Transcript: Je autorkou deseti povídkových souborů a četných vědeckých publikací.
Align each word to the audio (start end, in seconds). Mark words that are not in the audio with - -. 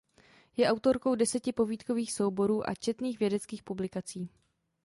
Je 0.57 0.65
autorkou 0.69 1.15
deseti 1.15 1.53
povídkových 1.53 2.13
souborů 2.13 2.69
a 2.69 2.75
četných 2.75 3.19
vědeckých 3.19 3.63
publikací. 3.63 4.29